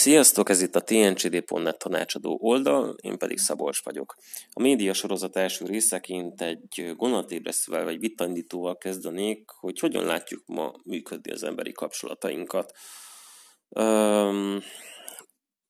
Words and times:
Sziasztok, 0.00 0.48
ez 0.48 0.62
itt 0.62 0.76
a 0.76 0.82
tncd.net 0.82 1.78
tanácsadó 1.78 2.38
oldal, 2.42 2.96
én 3.02 3.18
pedig 3.18 3.38
Szabolcs 3.38 3.82
vagyok. 3.84 4.16
A 4.52 4.60
média 4.60 4.92
sorozat 4.92 5.36
első 5.36 5.64
részeként 5.64 6.42
egy 6.42 6.94
gondolatébresztővel 6.96 7.84
vagy 7.84 7.98
vitandítóval 7.98 8.76
kezdenék, 8.76 9.50
hogy 9.50 9.78
hogyan 9.78 10.04
látjuk 10.04 10.42
ma 10.46 10.72
működni 10.84 11.32
az 11.32 11.42
emberi 11.42 11.72
kapcsolatainkat. 11.72 12.72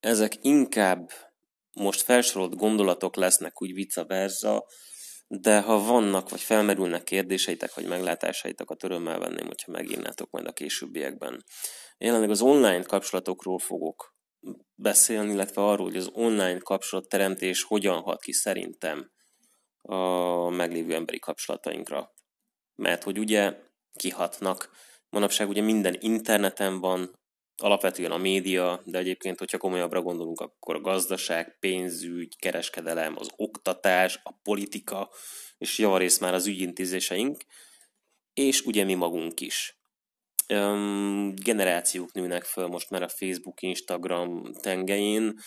Ezek 0.01 0.33
inkább 0.41 1.11
most 1.73 2.03
felsorolt 2.03 2.57
gondolatok 2.57 3.17
lesznek 3.17 3.63
úgy 3.63 3.75
vice 3.75 4.05
versa, 4.05 4.67
de 5.29 5.61
ha 5.61 5.85
vannak, 5.85 6.31
vagy 6.31 6.41
felmerülnek 6.41 7.03
kérdéseitek, 7.03 7.75
vagy 7.75 7.87
meglátásaitok, 7.87 8.71
a 8.71 8.77
örömmel 8.83 9.19
venném, 9.19 9.47
hogyha 9.47 9.73
megírnátok 9.73 10.31
majd 10.31 10.47
a 10.47 10.53
későbbiekben. 10.53 11.45
Jelenleg 11.99 12.31
az 12.31 12.41
online 12.41 12.83
kapcsolatokról 12.83 13.59
fogok 13.59 14.19
beszélni, 14.75 15.33
illetve 15.33 15.63
arról, 15.63 15.87
hogy 15.87 15.97
az 15.97 16.11
online 16.13 16.59
kapcsolatteremtés 16.59 17.63
hogyan 17.63 18.01
hat 18.01 18.23
ki 18.23 18.33
szerintem 18.33 19.11
a 19.83 20.49
meglévő 20.49 20.95
emberi 20.95 21.19
kapcsolatainkra. 21.19 22.15
Mert 22.75 23.03
hogy 23.03 23.19
ugye 23.19 23.57
kihatnak. 23.95 24.71
Manapság 25.09 25.49
ugye 25.49 25.63
minden 25.63 25.97
interneten 26.01 26.81
van, 26.81 27.19
alapvetően 27.63 28.11
a 28.11 28.17
média, 28.17 28.83
de 28.85 28.99
egyébként, 28.99 29.39
hogyha 29.39 29.59
komolyabbra 29.59 30.03
gondolunk, 30.03 30.41
akkor 30.41 30.75
a 30.75 30.81
gazdaság, 30.81 31.59
pénzügy, 31.59 32.37
kereskedelem, 32.39 33.15
az 33.19 33.29
oktatás, 33.37 34.21
a 34.23 34.33
politika, 34.43 35.11
és 35.59 35.79
javarész 35.79 36.19
már 36.19 36.35
az 36.35 36.47
ügyintézéseink, 36.47 37.45
és 38.35 38.61
ugye 38.61 38.85
mi 38.85 38.95
magunk 38.95 39.41
is 39.41 39.80
öm, 40.51 41.35
generációk 41.43 42.13
nőnek 42.13 42.45
föl 42.45 42.67
most 42.67 42.91
már 42.91 43.03
a 43.03 43.09
Facebook, 43.09 43.63
Instagram 43.63 44.53
tengelyén, 44.61 45.39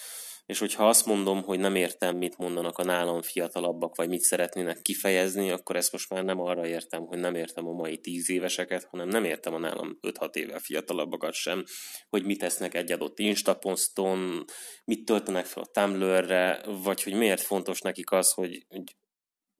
és 0.46 0.60
hogyha 0.60 0.88
azt 0.88 1.06
mondom, 1.06 1.44
hogy 1.44 1.60
nem 1.60 1.76
értem, 1.76 2.18
mit 2.18 2.38
mondanak 2.38 2.78
a 2.78 2.84
nálam 2.84 3.22
fiatalabbak, 3.22 3.96
vagy 3.96 4.10
mit 4.10 4.22
szeretnének 4.22 4.82
kifejezni, 4.82 5.52
akkor 5.52 5.76
ezt 5.76 5.92
most 5.92 6.10
már 6.10 6.24
nem 6.24 6.40
arra 6.40 6.68
értem, 6.68 7.06
hogy 7.06 7.20
nem 7.20 7.36
értem 7.36 7.68
a 7.68 7.72
mai 7.72 7.98
tíz 7.98 8.30
éveseket, 8.30 8.84
hanem 8.84 9.08
nem 9.08 9.24
értem 9.24 9.54
a 9.54 9.58
nálam 9.58 9.98
5-6 10.02 10.36
évvel 10.36 10.60
fiatalabbakat 10.60 11.34
sem, 11.34 11.64
hogy 12.10 12.26
mit 12.26 12.40
tesznek 12.40 12.74
egy 12.74 12.92
adott 12.92 13.20
Instaposton, 13.20 14.46
mit 14.86 15.06
töltenek 15.06 15.46
fel 15.46 15.64
a 15.64 15.72
Tumblr-re, 15.72 16.62
vagy 16.84 17.04
hogy 17.04 17.14
miért 17.14 17.42
fontos 17.42 17.82
nekik 17.82 18.12
az, 18.12 18.32
hogy, 18.32 18.66
hogy 18.70 18.96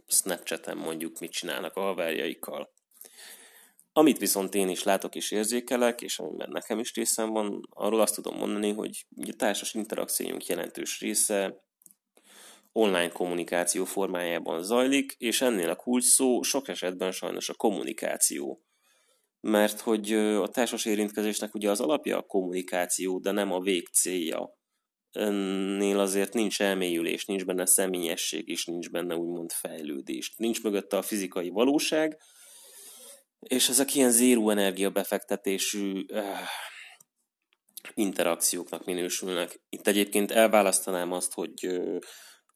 Snapchaten 0.08 0.78
mondjuk 0.78 1.20
mit 1.20 1.32
csinálnak 1.32 1.76
a 1.76 1.82
haverjaikkal. 1.82 2.73
Amit 3.96 4.18
viszont 4.18 4.56
én 4.56 4.70
is 4.70 4.84
látok 4.84 5.16
és 5.16 5.32
érzékelek, 5.32 6.02
és 6.02 6.20
amiben 6.20 6.50
nekem 6.52 6.80
is 6.80 6.94
részem 6.94 7.30
van, 7.30 7.68
arról 7.70 8.02
azt 8.02 8.16
tudom 8.16 8.38
mondani, 8.38 8.72
hogy 8.72 9.06
a 9.28 9.36
társas 9.38 9.74
interakcióink 9.74 10.46
jelentős 10.46 11.00
része 11.00 11.64
online 12.72 13.10
kommunikáció 13.10 13.86
formájában 13.86 14.64
zajlik, 14.64 15.16
és 15.18 15.42
ennél 15.42 15.70
a 15.70 15.76
kulcs 15.76 16.04
szó 16.04 16.42
sok 16.42 16.68
esetben 16.68 17.12
sajnos 17.12 17.50
a 17.50 17.54
kommunikáció. 17.54 18.64
Mert 19.40 19.80
hogy 19.80 20.14
a 20.14 20.48
társas 20.48 20.86
érintkezésnek 20.86 21.56
ugye 21.56 21.70
az 21.70 21.80
alapja 21.80 22.18
a 22.18 22.22
kommunikáció, 22.22 23.20
de 23.20 23.32
nem 23.32 23.52
a 23.52 23.60
végcélja. 23.60 24.58
Ennél 25.12 26.00
azért 26.00 26.34
nincs 26.34 26.62
elmélyülés, 26.62 27.26
nincs 27.26 27.46
benne 27.46 27.66
személyesség, 27.66 28.48
és 28.48 28.66
nincs 28.66 28.90
benne 28.90 29.16
úgymond 29.16 29.52
fejlődés. 29.52 30.34
Nincs 30.38 30.64
mögötte 30.64 30.98
a 30.98 31.02
fizikai 31.02 31.50
valóság, 31.50 32.18
és 33.44 33.70
ezek 33.70 33.96
ilyen 33.96 34.12
zéró 34.12 34.50
energia 34.50 34.90
befektetésű 34.90 36.06
uh, 36.08 36.40
interakcióknak 37.94 38.86
minősülnek. 38.86 39.62
Itt 39.70 39.88
egyébként 39.88 40.32
elválasztanám 40.32 41.12
azt, 41.12 41.34
hogy 41.34 41.82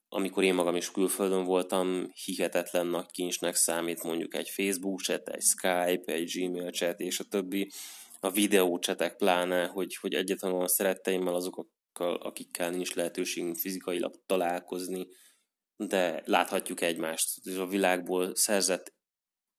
amikor 0.08 0.42
én 0.44 0.54
magam 0.54 0.76
is 0.76 0.90
külföldön 0.90 1.44
voltam, 1.44 2.10
hihetetlen 2.24 2.86
nagy 2.86 3.06
kincsnek 3.10 3.54
számít 3.54 4.02
mondjuk 4.02 4.34
egy 4.34 4.48
Facebook 4.48 5.00
chat, 5.00 5.28
egy 5.28 5.42
Skype, 5.42 6.12
egy 6.12 6.30
Gmail 6.32 6.70
chat 6.70 7.00
és 7.00 7.20
a 7.20 7.24
többi, 7.24 7.70
a 8.20 8.30
videó 8.30 8.78
csetek 8.78 9.16
pláne, 9.16 9.66
hogy, 9.66 9.96
hogy 10.00 10.14
egyetlen 10.14 10.52
a 10.52 10.68
szeretteimmel 10.68 11.34
azokkal, 11.34 12.14
akikkel 12.14 12.70
nincs 12.70 12.94
lehetőségünk 12.94 13.56
fizikailag 13.56 14.14
találkozni, 14.26 15.06
de 15.76 16.22
láthatjuk 16.24 16.80
egymást. 16.80 17.46
A 17.58 17.66
világból 17.66 18.34
szerzett 18.34 18.92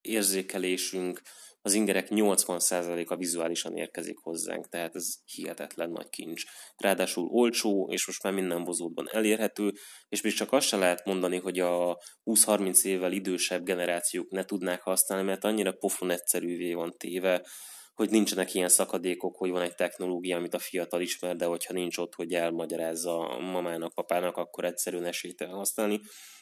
érzékelésünk, 0.02 1.22
az 1.62 1.74
ingerek 1.74 2.08
80%-a 2.10 3.16
vizuálisan 3.16 3.78
érkezik 3.78 4.18
hozzánk, 4.18 4.70
tehát 4.70 4.96
ez 4.96 5.16
hihetetlen 5.26 5.90
nagy 5.90 6.10
kincs. 6.10 6.44
Ráadásul 6.78 7.28
olcsó, 7.28 7.90
és 7.92 8.08
most 8.08 8.24
már 8.24 8.34
minden 8.34 8.64
bozótban 8.64 9.10
elérhető, 9.12 9.72
és 10.10 10.22
még 10.22 10.34
csak 10.34 10.52
azt 10.52 10.68
se 10.68 10.78
lehet 10.78 11.06
mondani, 11.06 11.38
hogy 11.38 11.60
a 11.60 11.98
20-30 12.26 12.84
évvel 12.84 13.12
idősebb 13.12 13.64
generációk 13.64 14.30
ne 14.30 14.46
tudnák 14.46 14.82
használni, 14.82 15.26
mert 15.26 15.44
annyira 15.44 15.72
pofon 15.72 16.12
egyszerűvé 16.12 16.74
van 16.74 16.98
téve, 16.98 17.46
hogy 17.94 18.10
nincsenek 18.10 18.54
ilyen 18.54 18.70
szakadékok, 18.70 19.38
hogy 19.38 19.50
van 19.50 19.62
egy 19.62 19.76
technológia, 19.76 20.38
amit 20.38 20.54
a 20.54 20.60
fiatal 20.60 21.02
ismer, 21.02 21.36
de 21.36 21.46
hogyha 21.46 21.74
nincs 21.74 21.98
ott, 21.98 22.14
hogy 22.16 22.34
elmagyarázza 22.34 23.18
a 23.18 23.40
mamának, 23.40 23.94
papának, 23.94 24.38
akkor 24.38 24.66
egyszerűen 24.66 25.06
esélytelen 25.06 25.56
használni, 25.56 26.00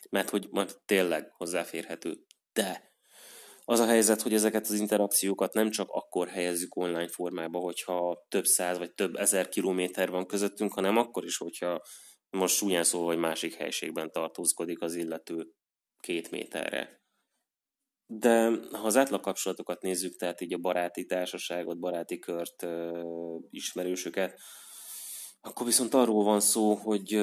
mert 0.10 0.30
hogy 0.30 0.48
majd 0.50 0.76
tényleg 0.86 1.32
hozzáférhető. 1.38 2.18
De 2.54 2.97
az 3.70 3.80
a 3.80 3.86
helyzet, 3.86 4.22
hogy 4.22 4.34
ezeket 4.34 4.66
az 4.68 4.80
interakciókat 4.80 5.54
nem 5.54 5.70
csak 5.70 5.90
akkor 5.90 6.28
helyezzük 6.28 6.76
online 6.76 7.08
formába, 7.08 7.60
hogyha 7.60 8.26
több 8.28 8.46
száz 8.46 8.78
vagy 8.78 8.94
több 8.94 9.16
ezer 9.16 9.50
kilométer 9.50 10.10
van 10.10 10.26
közöttünk, 10.26 10.74
hanem 10.74 10.98
akkor 10.98 11.26
is, 11.26 11.38
hogyha 11.38 11.82
most 12.30 12.56
súlyán 12.56 12.84
szóval, 12.84 13.08
hogy 13.08 13.18
másik 13.18 13.54
helységben 13.54 14.12
tartózkodik 14.12 14.82
az 14.82 14.96
illető 14.96 15.48
két 16.00 16.32
méterre. 16.32 17.02
De 18.06 18.50
ha 18.72 18.86
az 18.86 18.98
átlag 18.98 19.22
kapcsolatokat 19.22 19.82
nézzük, 19.82 20.16
tehát 20.16 20.42
így 20.42 20.54
a 20.54 20.58
baráti 20.58 21.06
társaságot, 21.06 21.80
baráti 21.80 22.20
kört, 22.20 22.68
ismerősöket, 23.50 24.40
akkor 25.42 25.66
viszont 25.66 25.94
arról 25.94 26.24
van 26.24 26.40
szó, 26.40 26.74
hogy 26.74 27.14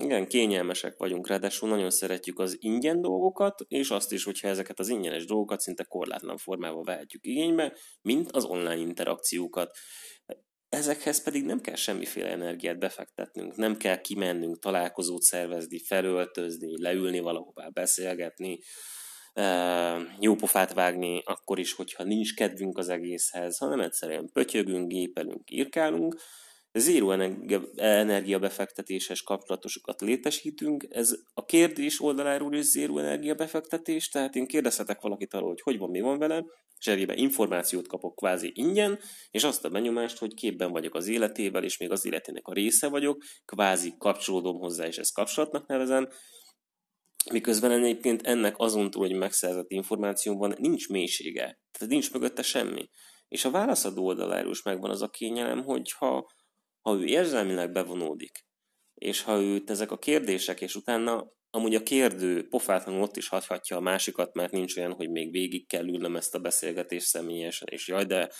igen, 0.00 0.26
kényelmesek 0.26 0.96
vagyunk, 0.96 1.28
ráadásul 1.28 1.68
nagyon 1.68 1.90
szeretjük 1.90 2.38
az 2.38 2.56
ingyen 2.60 3.00
dolgokat, 3.00 3.60
és 3.68 3.90
azt 3.90 4.12
is, 4.12 4.24
hogyha 4.24 4.48
ezeket 4.48 4.78
az 4.78 4.88
ingyenes 4.88 5.24
dolgokat 5.24 5.60
szinte 5.60 5.84
korlátlan 5.84 6.36
formában 6.36 6.82
vehetjük 6.82 7.26
igénybe, 7.26 7.76
mint 8.02 8.30
az 8.30 8.44
online 8.44 8.76
interakciókat. 8.76 9.76
Ezekhez 10.68 11.22
pedig 11.22 11.44
nem 11.44 11.60
kell 11.60 11.74
semmiféle 11.74 12.28
energiát 12.28 12.78
befektetnünk, 12.78 13.56
nem 13.56 13.76
kell 13.76 14.00
kimennünk, 14.00 14.58
találkozót 14.58 15.22
szervezni, 15.22 15.78
felöltözni, 15.78 16.82
leülni 16.82 17.20
valahová, 17.20 17.68
beszélgetni, 17.68 18.58
jó 20.20 20.34
pofát 20.34 20.72
vágni, 20.72 21.22
akkor 21.24 21.58
is, 21.58 21.72
hogyha 21.72 22.04
nincs 22.04 22.34
kedvünk 22.34 22.78
az 22.78 22.88
egészhez, 22.88 23.58
hanem 23.58 23.80
egyszerűen 23.80 24.30
pötyögünk, 24.32 24.88
gépelünk, 24.88 25.50
írkálunk, 25.50 26.20
zéró 26.78 27.10
energia 27.76 28.38
befektetéses 28.38 29.22
kapcsolatosokat 29.22 30.00
létesítünk. 30.00 30.86
Ez 30.90 31.14
a 31.34 31.44
kérdés 31.44 32.00
oldaláról 32.00 32.54
is 32.54 32.64
zéró 32.64 32.98
energia 32.98 33.34
befektetés, 33.34 34.08
tehát 34.08 34.34
én 34.34 34.46
kérdezhetek 34.46 35.00
valakit 35.00 35.34
arról, 35.34 35.48
hogy 35.48 35.60
hogy 35.60 35.78
van, 35.78 35.90
mi 35.90 36.00
van 36.00 36.18
vele, 36.18 36.44
zsebébe 36.80 37.14
információt 37.14 37.86
kapok 37.86 38.14
kvázi 38.14 38.50
ingyen, 38.54 38.98
és 39.30 39.44
azt 39.44 39.64
a 39.64 39.68
benyomást, 39.68 40.18
hogy 40.18 40.34
képben 40.34 40.70
vagyok 40.70 40.94
az 40.94 41.08
életével, 41.08 41.64
és 41.64 41.78
még 41.78 41.90
az 41.90 42.06
életének 42.06 42.46
a 42.46 42.52
része 42.52 42.88
vagyok, 42.88 43.22
kvázi 43.44 43.94
kapcsolódom 43.98 44.58
hozzá, 44.58 44.86
és 44.86 44.98
ezt 44.98 45.14
kapcsolatnak 45.14 45.66
nevezem, 45.66 46.08
miközben 47.32 47.70
egyébként 47.70 48.22
ennek 48.22 48.54
azon 48.58 48.90
túl, 48.90 49.06
hogy 49.06 49.16
megszerzett 49.16 49.70
információban 49.70 50.54
nincs 50.58 50.88
mélysége, 50.88 51.42
tehát 51.42 51.92
nincs 51.92 52.12
mögötte 52.12 52.42
semmi. 52.42 52.88
És 53.28 53.44
a 53.44 53.50
válaszadó 53.50 54.04
oldaláról 54.04 54.50
is 54.50 54.62
megvan 54.62 54.90
az 54.90 55.02
a 55.02 55.08
kényelem, 55.08 55.62
hogy 55.64 55.92
ha 55.92 56.26
ha 56.84 56.94
ő 56.94 57.04
érzelmileg 57.04 57.72
bevonódik, 57.72 58.46
és 58.94 59.22
ha 59.22 59.40
őt 59.40 59.70
ezek 59.70 59.90
a 59.90 59.98
kérdések, 59.98 60.60
és 60.60 60.74
utána 60.74 61.32
amúgy 61.50 61.74
a 61.74 61.82
kérdő 61.82 62.48
pofátlanul 62.48 63.02
ott 63.02 63.16
is 63.16 63.28
hagyhatja 63.28 63.76
a 63.76 63.80
másikat, 63.80 64.34
mert 64.34 64.52
nincs 64.52 64.76
olyan, 64.76 64.92
hogy 64.92 65.10
még 65.10 65.30
végig 65.30 65.66
kell 65.66 65.88
ülnem 65.88 66.16
ezt 66.16 66.34
a 66.34 66.38
beszélgetést 66.38 67.06
személyesen, 67.06 67.68
és 67.70 67.88
jaj, 67.88 68.04
de 68.04 68.30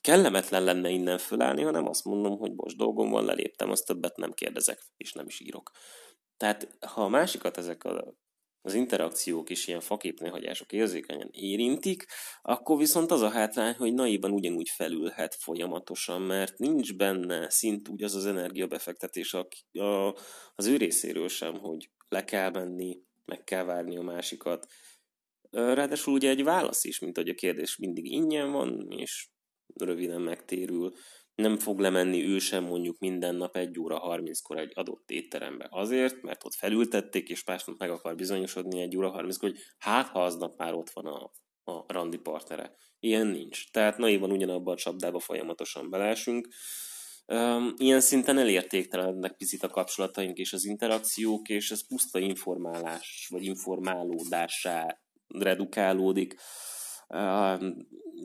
kellemetlen 0.00 0.64
lenne 0.64 0.88
innen 0.88 1.18
fölállni, 1.18 1.62
hanem 1.62 1.88
azt 1.88 2.04
mondom, 2.04 2.38
hogy 2.38 2.52
most 2.54 2.76
dolgom 2.76 3.10
van, 3.10 3.24
leléptem, 3.24 3.70
azt 3.70 3.86
többet 3.86 4.16
nem 4.16 4.32
kérdezek, 4.32 4.82
és 4.96 5.12
nem 5.12 5.26
is 5.26 5.40
írok. 5.40 5.70
Tehát 6.36 6.76
ha 6.86 7.04
a 7.04 7.08
másikat 7.08 7.56
ezek 7.56 7.84
a 7.84 8.14
az 8.66 8.74
interakciók 8.74 9.50
is 9.50 9.66
ilyen 9.66 9.80
faképnéhagyások 9.80 10.72
érzékenyen 10.72 11.28
érintik, 11.32 12.06
akkor 12.42 12.78
viszont 12.78 13.10
az 13.10 13.20
a 13.20 13.28
hátrány, 13.28 13.74
hogy 13.74 13.94
naiban 13.94 14.30
ugyanúgy 14.30 14.68
felülhet 14.68 15.34
folyamatosan, 15.34 16.22
mert 16.22 16.58
nincs 16.58 16.96
benne 16.96 17.50
szint 17.50 17.88
úgy 17.88 18.02
az 18.02 18.14
az 18.14 18.26
energiabefektetés 18.26 19.34
a, 19.34 19.48
a, 19.80 20.16
az 20.54 20.66
ő 20.66 20.76
részéről 20.76 21.28
sem, 21.28 21.58
hogy 21.58 21.90
le 22.08 22.24
kell 22.24 22.50
menni, 22.50 22.98
meg 23.24 23.44
kell 23.44 23.64
várni 23.64 23.96
a 23.96 24.02
másikat. 24.02 24.66
Ráadásul 25.50 26.14
ugye 26.14 26.28
egy 26.28 26.44
válasz 26.44 26.84
is, 26.84 26.98
mint 26.98 27.16
hogy 27.16 27.28
a 27.28 27.34
kérdés 27.34 27.76
mindig 27.76 28.12
ingyen 28.12 28.52
van, 28.52 28.86
és 28.90 29.28
röviden 29.74 30.20
megtérül. 30.20 30.92
Nem 31.36 31.58
fog 31.58 31.78
lemenni 31.78 32.24
ő 32.24 32.38
sem 32.38 32.64
mondjuk 32.64 32.98
minden 32.98 33.34
nap 33.34 33.56
egy 33.56 33.78
óra 33.78 34.02
30-kor 34.04 34.58
egy 34.58 34.72
adott 34.74 35.10
étterembe. 35.10 35.66
Azért, 35.70 36.22
mert 36.22 36.44
ott 36.44 36.54
felültették, 36.54 37.28
és 37.28 37.44
másnap 37.44 37.78
meg 37.78 37.90
akar 37.90 38.14
bizonyosodni 38.14 38.80
egy 38.80 38.96
óra 38.96 39.10
30-kor, 39.16 39.50
hogy 39.50 39.58
hát 39.78 40.08
ha 40.08 40.24
aznap 40.24 40.58
már 40.58 40.74
ott 40.74 40.90
van 40.90 41.06
a, 41.06 41.30
a 41.72 41.84
randi 41.86 42.18
partnere. 42.18 42.74
Ilyen 43.00 43.26
nincs. 43.26 43.70
Tehát 43.70 43.98
naivan 43.98 44.30
ugyanabban 44.30 44.74
a 44.74 44.76
csapdába 44.76 45.18
folyamatosan 45.18 45.90
belásunk. 45.90 46.48
Um, 47.26 47.74
ilyen 47.76 48.00
szinten 48.00 48.38
elértéktelenednek 48.38 49.36
picit 49.36 49.62
a 49.62 49.68
kapcsolataink 49.68 50.38
és 50.38 50.52
az 50.52 50.64
interakciók, 50.64 51.48
és 51.48 51.70
ez 51.70 51.86
puszta 51.86 52.18
informálás, 52.18 53.26
vagy 53.30 53.44
informálódásá 53.44 55.00
redukálódik. 55.28 56.34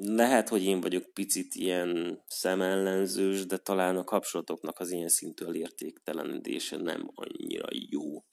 Lehet, 0.04 0.50
hogy 0.50 0.64
én 0.64 0.82
vagyok 0.82 1.14
picit 1.14 1.56
ilyen 1.56 2.22
szemellenzős, 2.28 3.46
de 3.46 3.58
talán 3.58 3.98
a 3.98 4.04
kapcsolatoknak 4.04 4.80
az 4.80 4.92
ilyen 4.92 5.08
szintű 5.08 5.46
elértéktelenedése 5.46 6.78
nem 6.78 7.12
annyira 7.16 7.68
jó. 7.90 8.24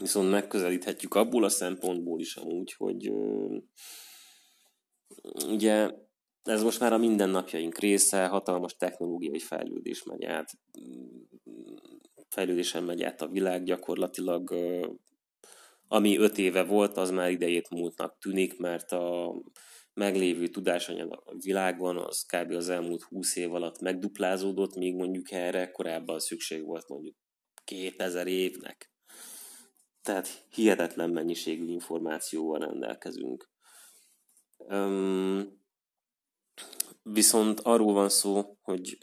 Viszont 0.00 0.30
megközelíthetjük 0.30 1.14
abból 1.14 1.44
a 1.44 1.48
szempontból 1.48 2.20
is 2.20 2.36
amúgy, 2.36 2.72
hogy 2.72 3.12
ugye 5.48 5.90
ez 6.42 6.62
most 6.62 6.80
már 6.80 6.92
a 6.92 6.98
mindennapjaink 6.98 7.78
része, 7.78 8.26
hatalmas 8.26 8.76
technológiai 8.76 9.38
fejlődés 9.38 10.02
megy 10.02 10.24
át, 10.24 10.50
fejlődésen 12.28 12.82
megy 12.82 13.02
át 13.02 13.22
a 13.22 13.28
világ 13.28 13.62
gyakorlatilag, 13.62 14.54
ami 15.92 16.16
öt 16.16 16.38
éve 16.38 16.62
volt, 16.64 16.96
az 16.96 17.10
már 17.10 17.30
idejét 17.30 17.70
múltnak 17.70 18.18
tűnik, 18.18 18.58
mert 18.58 18.92
a 18.92 19.34
meglévő 19.94 20.48
tudásanyag 20.48 21.12
a 21.12 21.34
világban, 21.36 21.96
az 21.96 22.24
kb. 22.24 22.50
az 22.50 22.68
elmúlt 22.68 23.02
20 23.02 23.36
év 23.36 23.54
alatt 23.54 23.80
megduplázódott, 23.80 24.74
míg 24.74 24.94
mondjuk 24.94 25.30
erre 25.30 25.70
korábban 25.70 26.18
szükség 26.18 26.64
volt 26.64 26.88
mondjuk 26.88 27.16
2000 27.64 28.26
évnek. 28.26 28.92
Tehát 30.02 30.46
hihetetlen 30.48 31.10
mennyiségű 31.10 31.66
információval 31.66 32.58
rendelkezünk. 32.58 33.50
Um, 34.56 35.62
viszont 37.02 37.60
arról 37.60 37.92
van 37.92 38.08
szó, 38.08 38.58
hogy 38.62 38.98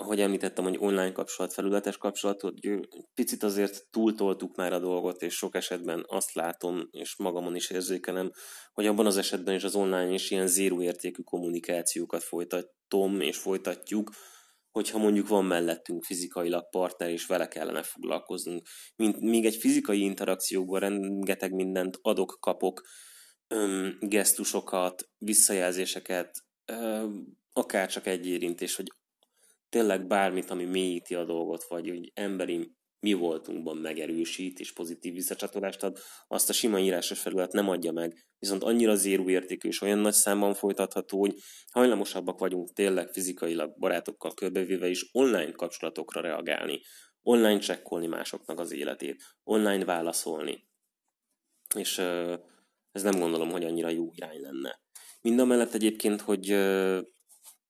ahogy 0.00 0.20
említettem, 0.20 0.64
hogy 0.64 0.76
online 0.78 1.12
kapcsolat, 1.12 1.52
felületes 1.52 1.96
kapcsolat, 1.96 2.40
hogy 2.40 2.88
picit 3.14 3.42
azért 3.42 3.86
túltoltuk 3.90 4.56
már 4.56 4.72
a 4.72 4.78
dolgot, 4.78 5.22
és 5.22 5.34
sok 5.34 5.54
esetben 5.54 6.04
azt 6.06 6.34
látom, 6.34 6.88
és 6.90 7.16
magamon 7.16 7.54
is 7.54 7.70
érzékelem, 7.70 8.30
hogy 8.72 8.86
abban 8.86 9.06
az 9.06 9.16
esetben 9.16 9.54
is 9.54 9.64
az 9.64 9.74
online 9.74 10.12
is 10.12 10.30
ilyen 10.30 10.46
zéró 10.46 10.82
értékű 10.82 11.22
kommunikációkat 11.22 12.22
folytatom, 12.22 13.20
és 13.20 13.36
folytatjuk, 13.36 14.10
hogyha 14.70 14.98
mondjuk 14.98 15.28
van 15.28 15.44
mellettünk 15.44 16.04
fizikailag 16.04 16.68
partner, 16.68 17.10
és 17.10 17.26
vele 17.26 17.48
kellene 17.48 17.82
foglalkoznunk. 17.82 18.66
Mint, 18.96 19.20
még 19.20 19.44
egy 19.44 19.56
fizikai 19.56 20.00
interakcióban 20.02 20.80
rengeteg 20.80 21.52
mindent 21.52 21.98
adok, 22.02 22.36
kapok, 22.40 22.82
öm, 23.48 23.96
gesztusokat, 24.00 25.08
visszajelzéseket, 25.18 26.44
öm, 26.64 27.38
akár 27.52 27.88
csak 27.88 28.06
egy 28.06 28.26
érintés, 28.26 28.76
hogy 28.76 28.86
tényleg 29.70 30.06
bármit, 30.06 30.50
ami 30.50 30.64
mélyíti 30.64 31.14
a 31.14 31.24
dolgot, 31.24 31.64
vagy 31.64 31.88
hogy 31.88 32.10
emberi 32.14 32.78
mi 33.00 33.12
voltunkban 33.12 33.76
megerősít 33.76 34.60
és 34.60 34.72
pozitív 34.72 35.14
visszacsatolást 35.14 35.82
ad, 35.82 35.98
azt 36.28 36.48
a 36.48 36.52
sima 36.52 36.78
írásos 36.78 37.20
felület 37.20 37.52
nem 37.52 37.68
adja 37.68 37.92
meg, 37.92 38.26
viszont 38.38 38.62
annyira 38.62 38.94
zéró 38.94 39.28
értékű 39.28 39.68
és 39.68 39.80
olyan 39.80 39.98
nagy 39.98 40.12
számban 40.12 40.54
folytatható, 40.54 41.18
hogy 41.18 41.34
hajlamosabbak 41.72 42.38
vagyunk 42.38 42.72
tényleg 42.72 43.08
fizikailag 43.08 43.78
barátokkal 43.78 44.34
körbevéve 44.34 44.88
is 44.88 45.08
online 45.12 45.52
kapcsolatokra 45.52 46.20
reagálni, 46.20 46.80
online 47.22 47.58
csekkolni 47.58 48.06
másoknak 48.06 48.58
az 48.58 48.72
életét, 48.72 49.22
online 49.42 49.84
válaszolni. 49.84 50.68
És 51.74 51.98
ez 52.92 53.02
nem 53.02 53.18
gondolom, 53.18 53.50
hogy 53.50 53.64
annyira 53.64 53.88
jó 53.88 54.10
irány 54.14 54.40
lenne. 54.40 54.80
Mind 55.20 55.38
a 55.38 55.44
mellett 55.44 55.74
egyébként, 55.74 56.20
hogy 56.20 56.46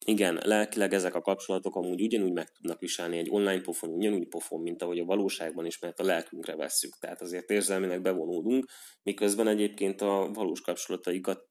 igen, 0.07 0.41
lelkileg 0.45 0.93
ezek 0.93 1.15
a 1.15 1.21
kapcsolatok 1.21 1.77
amúgy 1.77 2.03
ugyanúgy 2.03 2.33
meg 2.33 2.51
tudnak 2.51 2.81
viselni 2.81 3.19
egy 3.19 3.31
online 3.31 3.61
pofon, 3.61 3.91
ugyanúgy 3.91 4.29
pofon, 4.29 4.61
mint 4.61 4.83
ahogy 4.83 4.99
a 4.99 5.05
valóságban 5.05 5.67
is, 5.67 5.79
mert 5.79 6.01
a 6.01 6.05
lelkünkre 6.05 6.57
vesszük. 6.57 6.99
Tehát 6.99 7.21
azért 7.21 7.51
érzelmileg 7.51 8.03
bevonódunk, 8.03 8.65
miközben 9.03 9.49
egyébként 9.49 10.01
a 10.01 10.31
valós 10.33 10.61
kapcsolataikat 10.61 11.49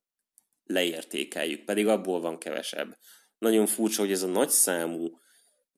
leértékeljük, 0.63 1.66
pedig 1.66 1.88
abból 1.88 2.22
van 2.22 2.38
kevesebb. 2.38 2.98
Nagyon 3.38 3.66
furcsa, 3.66 4.01
hogy 4.01 4.12
ez 4.12 4.24
a 4.24 4.28
nagy 4.28 4.50
számú, 4.50 5.07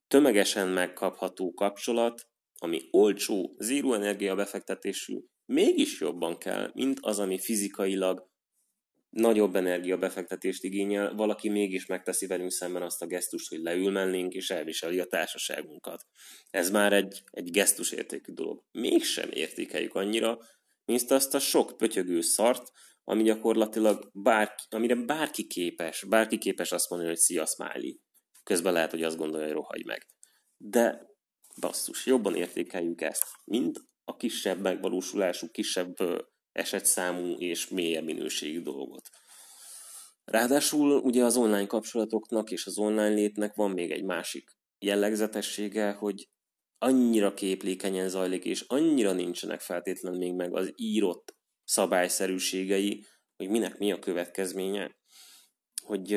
tömegesen 0.07 0.67
megkapható 0.67 1.53
kapcsolat, 1.53 2.27
ami 2.57 2.81
olcsó, 2.91 3.55
zéró 3.57 3.93
energia 3.93 4.35
befektetésű, 4.35 5.17
mégis 5.45 5.99
jobban 5.99 6.37
kell, 6.37 6.71
mint 6.73 6.99
az, 7.01 7.19
ami 7.19 7.39
fizikailag 7.39 8.29
nagyobb 9.11 9.55
energiabefektetést 9.55 10.63
igényel, 10.63 11.13
valaki 11.13 11.49
mégis 11.49 11.85
megteszi 11.85 12.27
velünk 12.27 12.51
szemben 12.51 12.81
azt 12.81 13.01
a 13.01 13.05
gesztust, 13.05 13.49
hogy 13.49 13.59
leül 13.59 13.91
mellénk 13.91 14.33
és 14.33 14.49
elviseli 14.49 14.99
a 14.99 15.05
társaságunkat. 15.05 16.05
Ez 16.49 16.69
már 16.69 16.93
egy, 16.93 17.23
egy 17.31 17.51
gesztus 17.51 17.91
értékű 17.91 18.33
dolog. 18.33 18.63
Mégsem 18.71 19.29
értékeljük 19.31 19.95
annyira, 19.95 20.39
mint 20.85 21.11
azt 21.11 21.35
a 21.35 21.39
sok 21.39 21.77
pötyögő 21.77 22.21
szart, 22.21 22.71
ami 23.03 23.23
gyakorlatilag 23.23 24.09
bárki, 24.13 24.63
amire 24.69 24.95
bárki 24.95 25.47
képes, 25.47 26.03
bárki 26.03 26.37
képes 26.37 26.71
azt 26.71 26.89
mondani, 26.89 27.11
hogy 27.11 27.19
szia, 27.19 27.45
smiley. 27.45 27.93
Közben 28.43 28.73
lehet, 28.73 28.91
hogy 28.91 29.03
azt 29.03 29.17
gondolja, 29.17 29.45
hogy 29.45 29.55
rohagy 29.55 29.85
meg. 29.85 30.07
De 30.57 31.09
basszus, 31.59 32.05
jobban 32.05 32.35
értékeljük 32.35 33.01
ezt, 33.01 33.23
mint 33.45 33.79
a 34.03 34.15
kisebb 34.15 34.61
megvalósulású, 34.61 35.49
kisebb 35.49 35.95
esetszámú 36.51 37.33
és 37.37 37.67
mélyebb 37.67 38.03
minőségű 38.03 38.61
dolgot. 38.61 39.09
Ráadásul 40.23 40.91
ugye 40.91 41.23
az 41.23 41.37
online 41.37 41.67
kapcsolatoknak 41.67 42.51
és 42.51 42.65
az 42.65 42.77
online 42.77 43.13
létnek 43.13 43.55
van 43.55 43.71
még 43.71 43.91
egy 43.91 44.03
másik 44.03 44.49
jellegzetessége, 44.79 45.91
hogy 45.91 46.29
annyira 46.77 47.33
képlékenyen 47.33 48.09
zajlik, 48.09 48.45
és 48.45 48.61
annyira 48.67 49.11
nincsenek 49.11 49.59
feltétlenül 49.59 50.19
még 50.19 50.33
meg 50.33 50.55
az 50.55 50.73
írott 50.75 51.35
szabályszerűségei, 51.63 53.05
hogy 53.35 53.49
minek 53.49 53.77
mi 53.77 53.91
a 53.91 53.99
következménye, 53.99 54.95
hogy 55.83 56.13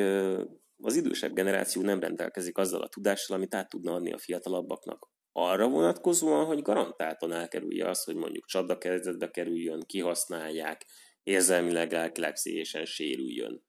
az 0.77 0.95
idősebb 0.95 1.33
generáció 1.33 1.81
nem 1.81 1.99
rendelkezik 1.99 2.57
azzal 2.57 2.81
a 2.81 2.87
tudással, 2.87 3.35
amit 3.35 3.55
át 3.55 3.69
tudna 3.69 3.93
adni 3.93 4.11
a 4.11 4.17
fiatalabbaknak 4.17 5.09
arra 5.37 5.67
vonatkozóan, 5.67 6.45
hogy 6.45 6.61
garantáltan 6.61 7.31
elkerülje 7.31 7.89
azt, 7.89 8.05
hogy 8.05 8.15
mondjuk 8.15 8.45
kezdetbe 8.79 9.31
kerüljön, 9.31 9.83
kihasználják, 9.85 10.85
érzelmileg 11.23 11.91
lelkileg 11.91 12.35
sérüljön. 12.83 13.63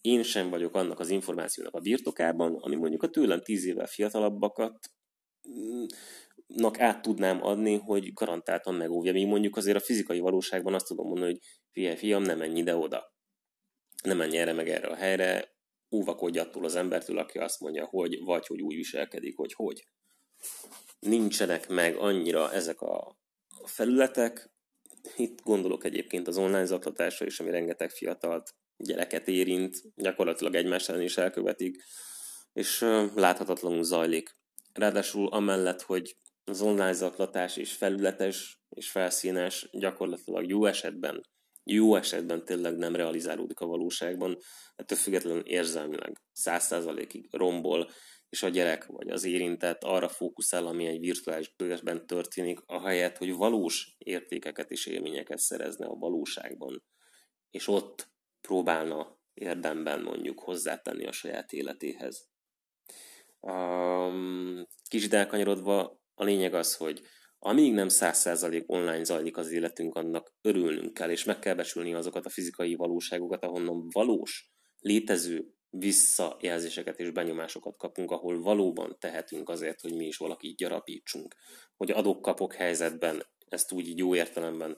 Én 0.00 0.22
sem 0.22 0.50
vagyok 0.50 0.74
annak 0.74 1.00
az 1.00 1.10
információnak 1.10 1.74
a 1.74 1.80
birtokában, 1.80 2.54
ami 2.54 2.74
mondjuk 2.74 3.02
a 3.02 3.08
tőlem 3.08 3.40
tíz 3.40 3.64
évvel 3.64 3.86
fiatalabbakat 3.86 4.78
mm, 5.48 5.84
nak 6.46 6.80
át 6.80 7.02
tudnám 7.02 7.42
adni, 7.42 7.76
hogy 7.76 8.12
garantáltan 8.12 8.74
megóvja. 8.74 9.12
Még 9.12 9.26
mondjuk 9.26 9.56
azért 9.56 9.76
a 9.76 9.80
fizikai 9.80 10.18
valóságban 10.18 10.74
azt 10.74 10.86
tudom 10.86 11.06
mondani, 11.06 11.30
hogy 11.30 11.40
figyelj, 11.70 11.96
fiam, 11.96 12.22
nem 12.22 12.38
menj 12.38 12.58
ide-oda. 12.58 13.14
Nem 14.02 14.16
menj 14.16 14.36
erre 14.36 14.52
meg 14.52 14.68
erre 14.68 14.86
a 14.86 14.94
helyre, 14.94 15.54
óvakodj 15.90 16.38
attól 16.38 16.64
az 16.64 16.74
embertől, 16.74 17.18
aki 17.18 17.38
azt 17.38 17.60
mondja, 17.60 17.86
hogy 17.86 18.18
vagy 18.24 18.46
hogy 18.46 18.62
úgy 18.62 18.74
viselkedik, 18.74 19.36
hogy 19.36 19.52
hogy 19.52 19.84
nincsenek 20.98 21.68
meg 21.68 21.96
annyira 21.96 22.52
ezek 22.52 22.80
a 22.80 23.16
felületek. 23.64 24.50
Itt 25.16 25.40
gondolok 25.42 25.84
egyébként 25.84 26.28
az 26.28 26.36
online 26.36 26.64
zaklatásra 26.64 27.26
is, 27.26 27.40
ami 27.40 27.50
rengeteg 27.50 27.90
fiatalt 27.90 28.54
gyereket 28.76 29.28
érint, 29.28 29.76
gyakorlatilag 29.96 30.54
egymás 30.54 30.88
ellen 30.88 31.02
is 31.02 31.16
elkövetik, 31.16 31.82
és 32.52 32.80
láthatatlanul 33.14 33.82
zajlik. 33.82 34.36
Ráadásul 34.72 35.28
amellett, 35.28 35.82
hogy 35.82 36.16
az 36.44 36.60
online 36.60 36.92
zaklatás 36.92 37.56
is 37.56 37.72
felületes 37.72 38.60
és 38.68 38.90
felszínes, 38.90 39.68
gyakorlatilag 39.72 40.48
jó 40.48 40.66
esetben, 40.66 41.22
jó 41.64 41.96
esetben 41.96 42.44
tényleg 42.44 42.76
nem 42.76 42.96
realizálódik 42.96 43.60
a 43.60 43.66
valóságban, 43.66 44.38
ettől 44.76 44.98
függetlenül 44.98 45.42
érzelmileg 45.42 46.20
száz 46.32 46.64
százalékig 46.64 47.28
rombol, 47.30 47.90
és 48.34 48.42
a 48.42 48.48
gyerek 48.48 48.86
vagy 48.86 49.10
az 49.10 49.24
érintett 49.24 49.84
arra 49.84 50.08
fókuszál, 50.08 50.66
ami 50.66 50.86
egy 50.86 51.00
virtuális 51.00 51.54
térben 51.56 52.06
történik, 52.06 52.60
ahelyett, 52.66 53.16
hogy 53.16 53.34
valós 53.34 53.94
értékeket 53.98 54.70
és 54.70 54.86
élményeket 54.86 55.38
szerezne 55.38 55.86
a 55.86 55.94
valóságban, 55.94 56.82
és 57.50 57.68
ott 57.68 58.08
próbálna 58.40 59.18
érdemben 59.34 60.02
mondjuk 60.02 60.40
hozzátenni 60.40 61.06
a 61.06 61.12
saját 61.12 61.52
életéhez. 61.52 62.28
Um, 63.40 64.66
kicsit 64.88 65.12
elkanyarodva, 65.12 66.00
a 66.14 66.24
lényeg 66.24 66.54
az, 66.54 66.76
hogy 66.76 67.00
amíg 67.38 67.72
nem 67.72 67.88
száz 67.88 68.18
százalék 68.18 68.64
online 68.66 69.04
zajlik 69.04 69.36
az 69.36 69.50
életünk, 69.50 69.94
annak 69.94 70.34
örülnünk 70.40 70.94
kell, 70.94 71.10
és 71.10 71.24
meg 71.24 71.38
kell 71.38 71.54
becsülni 71.54 71.94
azokat 71.94 72.26
a 72.26 72.30
fizikai 72.30 72.74
valóságokat, 72.74 73.44
ahonnan 73.44 73.88
valós, 73.92 74.50
létező 74.78 75.53
visszajelzéseket 75.78 76.98
és 76.98 77.10
benyomásokat 77.10 77.76
kapunk, 77.76 78.10
ahol 78.10 78.42
valóban 78.42 78.96
tehetünk 78.98 79.48
azért, 79.48 79.80
hogy 79.80 79.94
mi 79.94 80.06
is 80.06 80.16
valakit 80.16 80.56
gyarapítsunk. 80.56 81.34
Hogy 81.76 81.90
adok-kapok 81.90 82.54
helyzetben, 82.54 83.26
ezt 83.48 83.72
úgy 83.72 83.88
így 83.88 83.98
jó 83.98 84.14
értelemben 84.14 84.76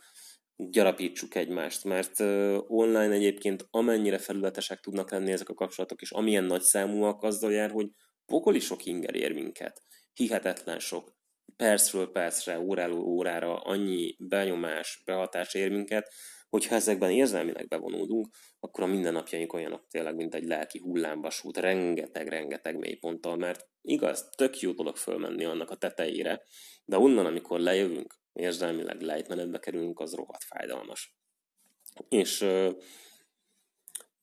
gyarapítsuk 0.57 1.35
egymást, 1.35 1.85
mert 1.85 2.21
online 2.67 3.15
egyébként 3.15 3.67
amennyire 3.71 4.19
felületesek 4.19 4.81
tudnak 4.81 5.11
lenni 5.11 5.33
ezek 5.33 5.49
a 5.49 5.55
kapcsolatok, 5.55 6.00
és 6.00 6.11
amilyen 6.11 6.45
nagy 6.45 6.62
számúak, 6.62 7.23
azzal 7.23 7.53
jár, 7.53 7.71
hogy 7.71 7.91
pokoli 8.26 8.61
sok 8.61 8.85
inger 8.85 9.15
ér 9.15 9.33
minket. 9.33 9.83
Hihetetlen 10.12 10.79
sok. 10.79 11.15
Percről 11.57 12.11
percre, 12.11 12.61
óráról 12.61 13.05
órára 13.05 13.57
annyi 13.57 14.17
benyomás, 14.19 15.03
behatás 15.05 15.55
ér 15.55 15.71
minket, 15.71 16.12
hogyha 16.49 16.75
ezekben 16.75 17.11
érzelmileg 17.11 17.69
bevonódunk, 17.69 18.29
akkor 18.59 18.85
a 18.85 18.87
mindennapjaink 18.87 19.53
olyanok 19.53 19.87
tényleg, 19.88 20.15
mint 20.15 20.35
egy 20.35 20.45
lelki 20.45 20.79
hullámvasút, 20.79 21.57
rengeteg-rengeteg 21.57 22.76
mélyponttal, 22.76 23.37
mert 23.37 23.69
igaz, 23.81 24.29
tök 24.37 24.61
jó 24.61 24.73
dolog 24.73 24.97
fölmenni 24.97 25.45
annak 25.45 25.71
a 25.71 25.76
tetejére, 25.76 26.43
de 26.85 26.99
onnan, 26.99 27.26
amikor 27.26 27.61
lejövünk, 27.61 28.15
érzelmileg 28.33 29.00
lejtmenetbe 29.00 29.59
kerülünk, 29.59 30.00
az 30.00 30.15
rohadt 30.15 30.45
fájdalmas. 30.45 31.17
És 32.09 32.47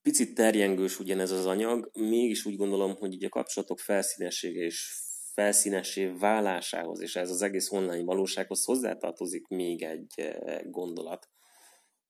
picit 0.02 0.36
terjengős 0.36 1.00
ugyanez 1.00 1.32
az 1.32 1.46
anyag, 1.46 1.90
mégis 1.94 2.46
úgy 2.46 2.56
gondolom, 2.56 2.96
hogy 2.96 3.14
így 3.14 3.24
a 3.24 3.30
kapcsolatok 3.30 3.80
felszínessége 3.80 4.62
és 4.62 5.02
felszínessé 5.34 6.06
válásához, 6.06 7.02
és 7.02 7.16
ez 7.16 7.30
az 7.30 7.42
egész 7.42 7.72
online 7.72 8.04
valósághoz 8.04 8.66
hozzátartozik 8.66 9.48
még 9.48 9.84
egy 9.84 10.38
gondolat, 10.64 11.30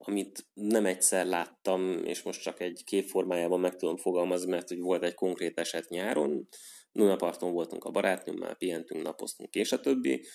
amit 0.06 0.46
nem 0.54 0.86
egyszer 0.86 1.26
láttam, 1.26 2.06
és 2.06 2.22
most 2.22 2.42
csak 2.42 2.60
egy 2.60 2.84
képformájában 2.86 3.60
meg 3.60 3.76
tudom 3.76 3.98
fogalmazni, 3.98 4.50
mert 4.50 4.68
hogy 4.68 4.80
volt 4.80 5.04
egy 5.04 5.14
konkrét 5.14 5.60
eset 5.60 5.90
nyáron, 5.90 6.48
Dunaparton 6.92 7.52
voltunk 7.52 7.84
a 7.84 7.92
barátnőmmel, 7.92 8.56
pihentünk, 8.56 9.04
napoztunk, 9.04 9.54
és 9.54 9.72
a 9.72 9.80
többi, 9.80 10.26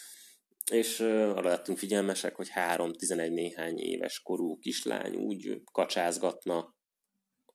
és 0.71 1.01
arra 1.01 1.49
lettünk 1.49 1.79
figyelmesek, 1.79 2.37
hogy 2.37 2.49
három-tizenegy 2.49 3.33
néhány 3.33 3.79
éves 3.79 4.21
korú 4.21 4.59
kislány 4.59 5.17
úgy 5.17 5.63
kacsázgatna 5.73 6.77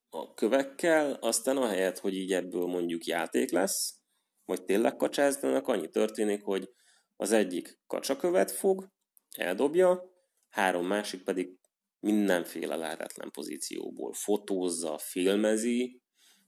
a 0.08 0.34
kövekkel, 0.34 1.12
aztán 1.12 1.56
ahelyett, 1.56 1.98
hogy 1.98 2.16
így 2.16 2.32
ebből 2.32 2.66
mondjuk 2.66 3.04
játék 3.04 3.50
lesz, 3.50 3.98
vagy 4.44 4.64
tényleg 4.64 4.96
kacsáznak, 4.96 5.68
annyi 5.68 5.88
történik, 5.88 6.42
hogy 6.42 6.70
az 7.16 7.32
egyik 7.32 7.80
kacsakövet 7.86 8.50
fog, 8.50 8.88
eldobja, 9.36 10.12
három 10.48 10.86
másik 10.86 11.24
pedig 11.24 11.58
mindenféle 12.04 12.76
lehetetlen 12.76 13.30
pozícióból 13.30 14.12
fotózza, 14.12 14.98
filmezi, 14.98 16.02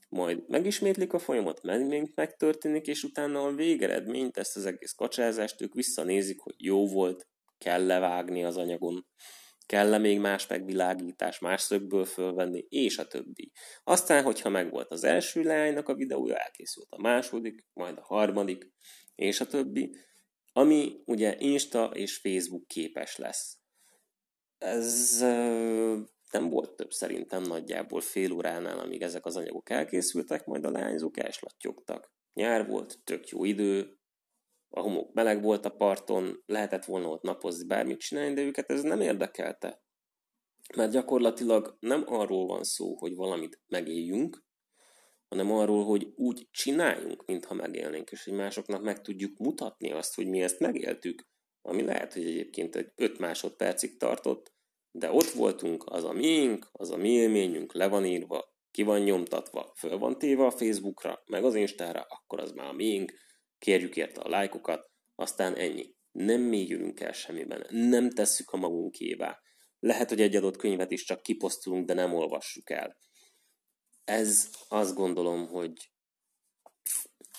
majd 0.08 0.48
megismétlik 0.48 1.12
a 1.12 1.18
folyamat, 1.18 1.62
meg 1.62 2.12
megtörténik, 2.14 2.86
és 2.86 3.02
utána 3.02 3.42
a 3.42 3.54
végeredményt, 3.54 4.36
ezt 4.36 4.56
az 4.56 4.66
egész 4.66 4.92
kacsázást 4.92 5.60
ők 5.60 5.74
visszanézik, 5.74 6.38
hogy 6.38 6.54
jó 6.58 6.86
volt, 6.86 7.26
kell 7.58 7.86
levágni 7.86 8.44
az 8.44 8.56
anyagon, 8.56 9.06
kell-e 9.66 9.98
még 9.98 10.20
más 10.20 10.46
megvilágítás, 10.46 11.38
más 11.38 11.62
szögből 11.62 12.04
fölvenni, 12.04 12.66
és 12.68 12.98
a 12.98 13.06
többi. 13.06 13.52
Aztán, 13.84 14.22
hogyha 14.22 14.48
megvolt 14.48 14.90
az 14.90 15.04
első 15.04 15.42
lánynak 15.42 15.88
a 15.88 15.94
videója, 15.94 16.36
elkészült 16.36 16.88
a 16.90 17.00
második, 17.00 17.64
majd 17.72 17.98
a 17.98 18.04
harmadik, 18.04 18.72
és 19.14 19.40
a 19.40 19.46
többi, 19.46 19.96
ami 20.52 21.02
ugye 21.04 21.36
Insta 21.38 21.90
és 21.94 22.16
Facebook 22.16 22.66
képes 22.66 23.16
lesz. 23.16 23.64
Ez 24.58 25.20
nem 26.30 26.48
volt 26.48 26.76
több 26.76 26.92
szerintem 26.92 27.42
nagyjából 27.42 28.00
fél 28.00 28.32
óránál, 28.32 28.78
amíg 28.78 29.02
ezek 29.02 29.26
az 29.26 29.36
anyagok 29.36 29.70
elkészültek, 29.70 30.44
majd 30.44 30.64
a 30.64 30.70
lányzók 30.70 31.18
elslattyogtak. 31.18 32.12
Nyár 32.32 32.66
volt, 32.66 32.98
tök 33.04 33.28
jó 33.28 33.44
idő, 33.44 33.98
a 34.68 34.80
homok 34.80 35.12
meleg 35.12 35.42
volt 35.42 35.64
a 35.64 35.70
parton, 35.70 36.42
lehetett 36.46 36.84
volna 36.84 37.08
ott 37.08 37.22
napozni, 37.22 37.66
bármit 37.66 37.98
csinálni, 37.98 38.34
de 38.34 38.42
őket 38.42 38.70
ez 38.70 38.82
nem 38.82 39.00
érdekelte. 39.00 39.82
Mert 40.76 40.92
gyakorlatilag 40.92 41.76
nem 41.80 42.04
arról 42.06 42.46
van 42.46 42.64
szó, 42.64 42.96
hogy 42.96 43.14
valamit 43.14 43.60
megéljünk, 43.66 44.44
hanem 45.28 45.52
arról, 45.52 45.84
hogy 45.84 46.12
úgy 46.16 46.48
csináljunk, 46.50 47.24
mintha 47.26 47.54
megélnénk, 47.54 48.10
és 48.10 48.24
hogy 48.24 48.34
másoknak 48.34 48.82
meg 48.82 49.00
tudjuk 49.00 49.38
mutatni 49.38 49.92
azt, 49.92 50.14
hogy 50.14 50.26
mi 50.26 50.42
ezt 50.42 50.58
megéltük, 50.58 51.26
ami 51.66 51.82
lehet, 51.82 52.12
hogy 52.12 52.26
egyébként 52.26 52.76
egy 52.76 52.92
5 52.94 53.18
másodpercig 53.18 53.98
tartott, 53.98 54.52
de 54.90 55.10
ott 55.10 55.30
voltunk, 55.30 55.84
az 55.86 56.04
a 56.04 56.12
miénk, 56.12 56.68
az 56.72 56.90
a 56.90 56.96
mi 56.96 57.10
élményünk, 57.10 57.74
le 57.74 57.88
van 57.88 58.04
írva, 58.04 58.54
ki 58.70 58.82
van 58.82 59.00
nyomtatva, 59.00 59.72
föl 59.76 59.98
van 59.98 60.18
téve 60.18 60.44
a 60.44 60.50
Facebookra, 60.50 61.22
meg 61.26 61.44
az 61.44 61.54
Instára, 61.54 62.06
akkor 62.08 62.40
az 62.40 62.52
már 62.52 62.66
a 62.66 62.72
miénk, 62.72 63.12
kérjük 63.58 63.96
érte 63.96 64.20
a 64.20 64.28
lájkokat, 64.28 64.90
aztán 65.14 65.54
ennyi. 65.54 65.94
Nem 66.12 66.40
mélyülünk 66.40 67.00
el 67.00 67.12
semmiben, 67.12 67.66
nem 67.70 68.10
tesszük 68.10 68.50
a 68.50 68.56
magunkévá. 68.56 69.38
Lehet, 69.78 70.08
hogy 70.08 70.20
egy 70.20 70.36
adott 70.36 70.56
könyvet 70.56 70.90
is 70.90 71.04
csak 71.04 71.22
kiposztulunk, 71.22 71.86
de 71.86 71.94
nem 71.94 72.14
olvassuk 72.14 72.70
el. 72.70 72.96
Ez 74.04 74.50
azt 74.68 74.94
gondolom, 74.94 75.46
hogy 75.46 75.90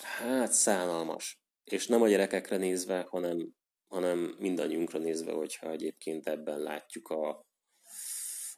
hát 0.02 0.52
szánalmas. 0.52 1.40
És 1.64 1.86
nem 1.86 2.02
a 2.02 2.08
gyerekekre 2.08 2.56
nézve, 2.56 3.06
hanem, 3.08 3.56
hanem 3.88 4.36
mindannyiunkra 4.38 4.98
nézve, 4.98 5.32
hogyha 5.32 5.70
egyébként 5.70 6.26
ebben 6.26 6.58
látjuk 6.58 7.08
a, 7.08 7.46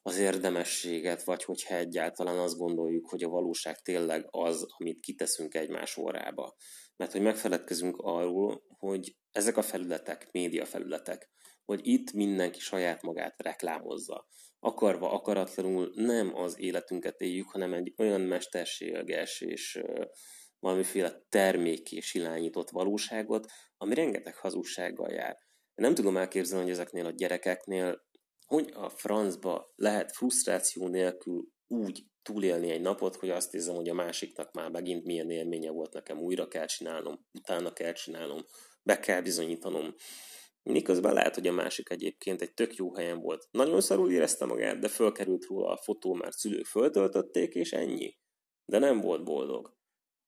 az 0.03 0.19
érdemességet, 0.19 1.25
vagy 1.25 1.45
hogyha 1.45 1.75
egyáltalán 1.75 2.39
azt 2.39 2.57
gondoljuk, 2.57 3.09
hogy 3.09 3.23
a 3.23 3.29
valóság 3.29 3.81
tényleg 3.81 4.27
az, 4.31 4.67
amit 4.79 5.01
kiteszünk 5.01 5.55
egymás 5.55 5.97
órába. 5.97 6.57
Mert 6.97 7.13
hogy 7.13 7.23
megfeledkezünk 7.23 7.97
arról, 7.97 8.63
hogy 8.79 9.17
ezek 9.31 9.57
a 9.57 9.63
felületek, 9.63 10.29
média 10.33 10.65
felületek, 10.65 11.31
hogy 11.65 11.81
itt 11.83 12.13
mindenki 12.13 12.61
saját 12.61 13.03
magát 13.03 13.43
reklámozza. 13.43 14.27
Akarva, 14.59 15.11
akaratlanul 15.11 15.93
nem 15.95 16.35
az 16.35 16.59
életünket 16.59 17.21
éljük, 17.21 17.51
hanem 17.51 17.73
egy 17.73 17.95
olyan 17.97 18.21
mesterséges 18.21 19.41
és 19.41 19.83
valamiféle 20.61 21.23
termékés 21.29 22.15
irányított 22.15 22.71
valóságot, 22.71 23.47
ami 23.77 23.95
rengeteg 23.95 24.37
hazugsággal 24.37 25.11
jár. 25.11 25.37
Nem 25.75 25.95
tudom 25.95 26.17
elképzelni, 26.17 26.63
hogy 26.63 26.73
ezeknél 26.73 27.07
a 27.07 27.11
gyerekeknél 27.11 28.09
hogy 28.51 28.71
a 28.75 28.89
francba 28.89 29.73
lehet 29.77 30.13
frusztráció 30.13 30.89
nélkül 30.89 31.49
úgy 31.67 32.05
túlélni 32.23 32.71
egy 32.71 32.81
napot, 32.81 33.17
hogy 33.17 33.31
azt 33.31 33.55
érzem, 33.55 33.75
hogy 33.75 33.89
a 33.89 33.95
másiknak 33.95 34.53
már 34.53 34.71
megint 34.71 35.05
milyen 35.05 35.31
élménye 35.31 35.71
volt 35.71 35.93
nekem, 35.93 36.19
újra 36.19 36.49
kell 36.49 36.67
csinálnom, 36.67 37.27
utána 37.33 37.73
kell 37.73 37.93
csinálnom, 37.93 38.45
be 38.83 39.01
kell 39.01 39.21
bizonyítanom. 39.21 39.95
Miközben 40.63 41.13
lehet, 41.13 41.35
hogy 41.35 41.47
a 41.47 41.53
másik 41.53 41.91
egyébként 41.91 42.43
egy 42.43 42.55
tök 42.55 42.75
jó 42.75 42.95
helyen 42.95 43.21
volt. 43.21 43.49
Nagyon 43.51 43.81
szarul 43.81 44.13
érezte 44.13 44.45
magát, 44.45 44.79
de 44.79 44.89
fölkerült 44.89 45.45
róla 45.45 45.69
a 45.69 45.77
fotó, 45.77 46.15
mert 46.15 46.37
szülők 46.37 46.67
föltöltötték, 46.67 47.55
és 47.55 47.73
ennyi. 47.73 48.19
De 48.65 48.79
nem 48.79 49.01
volt 49.01 49.25
boldog. 49.25 49.79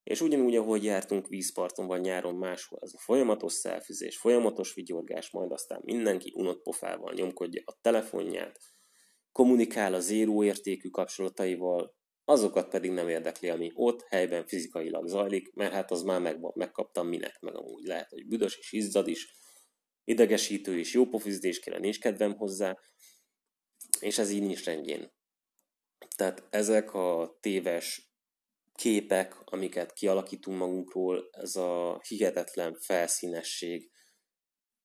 És 0.02 0.20
ugyanúgy, 0.20 0.56
ahogy 0.56 0.84
jártunk 0.84 1.28
vízparton 1.28 1.86
vagy 1.86 2.00
nyáron 2.00 2.34
máshol, 2.34 2.78
ez 2.82 2.92
a 2.94 2.98
folyamatos 2.98 3.52
szelfizés, 3.52 4.16
folyamatos 4.18 4.74
vigyorgás, 4.74 5.30
majd 5.30 5.52
aztán 5.52 5.80
mindenki 5.84 6.32
unott 6.36 6.62
pofával 6.62 7.12
nyomkodja 7.12 7.62
a 7.64 7.78
telefonját, 7.80 8.58
kommunikál 9.32 9.94
a 9.94 10.00
zéró 10.00 10.44
értékű 10.44 10.88
kapcsolataival, 10.88 11.94
azokat 12.24 12.68
pedig 12.68 12.90
nem 12.90 13.08
érdekli, 13.08 13.48
ami 13.48 13.70
ott 13.74 14.02
helyben 14.02 14.46
fizikailag 14.46 15.06
zajlik, 15.06 15.52
mert 15.54 15.72
hát 15.72 15.90
az 15.90 16.02
már 16.02 16.20
megvan, 16.20 16.52
megkaptam 16.54 17.08
minek, 17.08 17.40
meg 17.40 17.56
amúgy 17.56 17.84
lehet, 17.84 18.10
hogy 18.10 18.26
büdös 18.26 18.56
és 18.56 18.72
izzad 18.72 19.08
is, 19.08 19.34
idegesítő 20.04 20.78
és 20.78 20.94
jó 20.94 21.06
pofizés 21.06 21.58
kéne, 21.58 21.78
nincs 21.78 22.00
kedvem 22.00 22.36
hozzá, 22.36 22.78
és 24.00 24.18
ez 24.18 24.30
így 24.30 24.42
nincs 24.42 24.64
rendjén. 24.64 25.12
Tehát 26.16 26.46
ezek 26.50 26.94
a 26.94 27.38
téves 27.40 28.11
képek, 28.74 29.36
amiket 29.44 29.92
kialakítunk 29.92 30.58
magunkról, 30.58 31.28
ez 31.30 31.56
a 31.56 32.00
hihetetlen 32.08 32.74
felszínesség, 32.80 33.90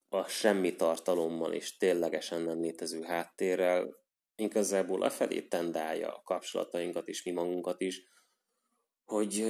a 0.10 0.28
semmi 0.28 0.76
tartalommal 0.76 1.54
és 1.54 1.78
ténylegesen 1.78 2.42
nem 2.42 2.62
létező 2.62 3.02
háttérrel, 3.02 3.96
igazából 4.36 5.02
afelé 5.02 5.42
tendálja 5.42 6.14
a 6.14 6.22
kapcsolatainkat 6.24 7.08
és 7.08 7.24
mi 7.24 7.32
magunkat 7.32 7.82
is, 7.82 8.04
hogy 9.06 9.46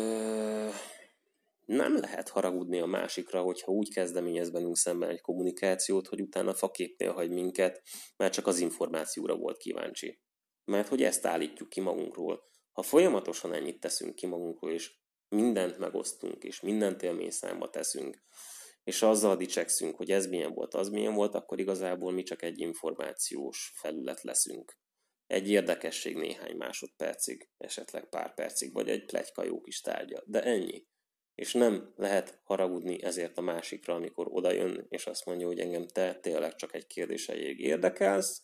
nem 1.65 1.97
lehet 1.97 2.29
haragudni 2.29 2.79
a 2.79 2.85
másikra, 2.85 3.41
hogyha 3.41 3.71
úgy 3.71 3.93
kezdeményez 3.93 4.49
bennünk 4.49 4.77
szemben 4.77 5.09
egy 5.09 5.21
kommunikációt, 5.21 6.07
hogy 6.07 6.21
utána 6.21 6.53
faképnél 6.53 7.11
hagy 7.11 7.29
minket, 7.29 7.81
mert 8.17 8.33
csak 8.33 8.47
az 8.47 8.59
információra 8.59 9.35
volt 9.35 9.57
kíváncsi. 9.57 10.19
Mert 10.65 10.87
hogy 10.87 11.03
ezt 11.03 11.25
állítjuk 11.25 11.69
ki 11.69 11.79
magunkról. 11.79 12.43
Ha 12.77 12.83
folyamatosan 12.83 13.53
ennyit 13.53 13.79
teszünk 13.79 14.15
ki 14.15 14.25
magunkról, 14.25 14.71
és 14.71 14.95
mindent 15.29 15.77
megosztunk, 15.77 16.43
és 16.43 16.61
mindent 16.61 17.03
élményszámba 17.03 17.69
teszünk, 17.69 18.23
és 18.83 19.01
azzal 19.01 19.35
dicsekszünk, 19.35 19.95
hogy 19.95 20.11
ez 20.11 20.27
milyen 20.27 20.53
volt, 20.53 20.73
az 20.73 20.89
milyen 20.89 21.13
volt, 21.13 21.35
akkor 21.35 21.59
igazából 21.59 22.11
mi 22.11 22.23
csak 22.23 22.41
egy 22.41 22.59
információs 22.59 23.71
felület 23.75 24.21
leszünk. 24.21 24.77
egy 25.27 25.49
érdekesség 25.49 26.15
néhány 26.15 26.55
másodpercig, 26.55 27.49
esetleg 27.57 28.09
pár 28.09 28.33
percig, 28.33 28.73
vagy 28.73 28.89
egy 28.89 29.05
plegyka 29.05 29.43
jó 29.43 29.61
kis 29.61 29.81
tárgya. 29.81 30.23
De 30.25 30.43
ennyi. 30.43 30.87
És 31.35 31.53
nem 31.53 31.93
lehet 31.95 32.41
haragudni 32.43 33.03
ezért 33.03 33.37
a 33.37 33.41
másikra, 33.41 33.93
amikor 33.93 34.27
odajön, 34.29 34.85
és 34.89 35.05
azt 35.07 35.25
mondja, 35.25 35.47
hogy 35.47 35.59
engem 35.59 35.87
te 35.87 36.15
tényleg 36.15 36.55
csak 36.55 36.75
egy 36.75 36.87
kérdéseig 36.87 37.59
érdekelsz, 37.59 38.43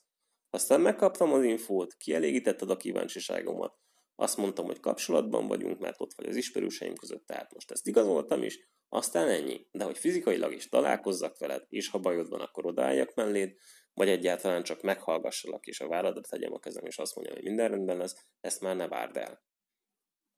aztán 0.50 0.82
megkaptam 0.82 1.34
az 1.34 1.44
infót, 1.44 1.94
kielégítetted 1.94 2.70
a 2.70 2.78
kíváncsiságomat, 2.78 3.82
azt 4.16 4.38
mondtam, 4.38 4.66
hogy 4.66 4.80
kapcsolatban 4.80 5.48
vagyunk, 5.48 5.80
mert 5.80 6.02
ott 6.02 6.14
vagy 6.14 6.28
az 6.28 6.36
ismerőseim 6.36 6.96
között, 6.96 7.26
tehát 7.26 7.54
most 7.54 7.72
ezt 7.72 7.88
igazoltam 7.88 8.44
is, 8.44 8.70
aztán 8.90 9.30
ennyi. 9.30 9.68
De 9.72 9.84
hogy 9.84 9.98
fizikailag 9.98 10.54
is 10.54 10.70
találkozzak 10.70 11.38
veled, 11.38 11.66
és 11.70 11.90
ha 11.90 12.00
bajod 12.00 12.30
van, 12.30 12.42
akkor 12.42 12.66
odaálljak 12.66 13.14
melléd, 13.14 13.56
vagy 13.94 14.10
egyáltalán 14.10 14.64
csak 14.64 14.82
meghallgassalak, 14.82 15.66
és 15.66 15.80
a 15.80 15.88
váradra 15.88 16.22
tegyem 16.22 16.54
a 16.54 16.60
kezem, 16.60 16.86
és 16.86 16.98
azt 16.98 17.16
mondjam, 17.16 17.36
hogy 17.36 17.46
minden 17.46 17.70
rendben 17.70 17.98
lesz, 17.98 18.16
ezt 18.42 18.62
már 18.62 18.76
ne 18.76 18.88
várd 18.88 19.18
el. 19.18 19.44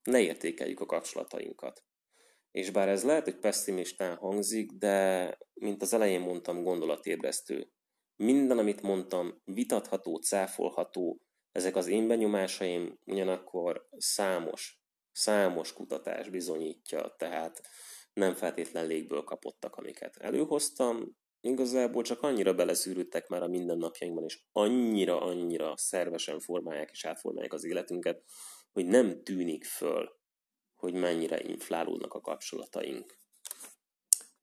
Ne 0.04 0.22
értékeljük 0.22 0.80
a 0.80 0.86
kapcsolatainkat. 0.86 1.84
És 2.52 2.70
bár 2.70 2.90
ez 2.90 3.04
lehet, 3.04 3.24
hogy 3.24 3.40
pessimistán 3.40 4.16
hangzik, 4.16 4.72
de 4.72 5.38
mint 5.54 5.82
az 5.82 5.94
elején 5.94 6.22
mondtam, 6.22 6.64
gondolatébresztő. 6.64 7.72
Minden, 8.16 8.58
amit 8.58 8.82
mondtam, 8.82 9.42
vitatható, 9.44 10.16
cáfolható, 10.16 11.22
ezek 11.56 11.76
az 11.76 11.88
én 11.88 12.08
benyomásaim 12.08 13.00
ugyanakkor 13.06 13.88
számos, 13.98 14.82
számos 15.12 15.74
kutatás 15.74 16.30
bizonyítja, 16.30 17.16
tehát 17.18 17.62
nem 18.14 18.34
feltétlen 18.34 18.88
légből 18.88 19.24
kapottak, 19.24 19.76
amiket 19.76 20.18
előhoztam, 20.18 21.16
igazából 21.40 22.04
csak 22.04 22.22
annyira 22.22 22.54
beleszűrődtek 22.54 23.28
már 23.28 23.44
a 23.44 23.48
mindennapjainkban, 23.48 24.24
és 24.24 24.42
annyira, 24.52 25.22
annyira 25.22 25.78
szervesen 25.78 26.40
formálják 26.40 26.90
és 26.92 27.06
átformálják 27.06 27.54
az 27.54 27.64
életünket, 27.64 28.24
hogy 28.72 28.86
nem 28.86 29.24
tűnik 29.24 29.66
föl, 29.66 30.20
hogy 30.76 30.94
mennyire 30.94 31.42
inflálódnak 31.44 32.14
a 32.14 32.22
kapcsolataink. 32.22 33.20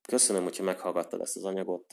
Köszönöm, 0.03 0.43
hogyha 0.43 0.63
meghallgattad 0.63 1.21
ezt 1.21 1.37
az 1.37 1.45
anyagot. 1.45 1.93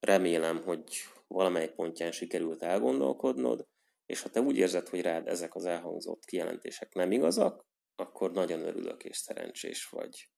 Remélem, 0.00 0.62
hogy 0.62 0.96
valamelyik 1.26 1.70
pontján 1.70 2.12
sikerült 2.12 2.62
elgondolkodnod, 2.62 3.66
és 4.08 4.22
ha 4.22 4.28
te 4.28 4.40
úgy 4.40 4.56
érzed, 4.56 4.88
hogy 4.88 5.00
rád 5.00 5.28
ezek 5.28 5.54
az 5.54 5.64
elhangzott 5.64 6.24
kijelentések 6.24 6.94
nem 6.94 7.12
igazak, 7.12 7.66
akkor 7.94 8.32
nagyon 8.32 8.60
örülök 8.60 9.04
és 9.04 9.16
szerencsés 9.16 9.88
vagy. 9.88 10.30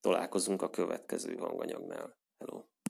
Találkozunk 0.00 0.62
a 0.62 0.70
következő 0.70 1.36
hanganyagnál. 1.36 2.18
Hello! 2.38 2.64